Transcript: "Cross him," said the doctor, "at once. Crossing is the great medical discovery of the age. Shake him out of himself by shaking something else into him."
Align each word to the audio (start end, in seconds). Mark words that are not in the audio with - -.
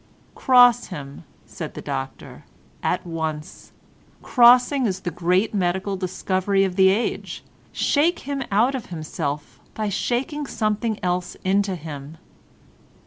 "Cross 0.33 0.87
him," 0.87 1.25
said 1.45 1.75
the 1.75 1.79
doctor, 1.83 2.43
"at 2.81 3.05
once. 3.05 3.71
Crossing 4.23 4.87
is 4.87 5.01
the 5.01 5.11
great 5.11 5.53
medical 5.53 5.95
discovery 5.95 6.63
of 6.63 6.75
the 6.75 6.89
age. 6.89 7.43
Shake 7.71 8.21
him 8.21 8.41
out 8.51 8.73
of 8.73 8.87
himself 8.87 9.59
by 9.75 9.89
shaking 9.89 10.47
something 10.47 10.97
else 11.03 11.35
into 11.45 11.75
him." 11.75 12.17